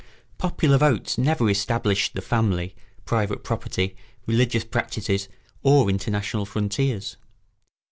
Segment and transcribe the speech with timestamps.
[0.39, 2.73] Popular votes never established the family,
[3.05, 5.29] private property, religious practices,
[5.61, 7.17] or international frontiers.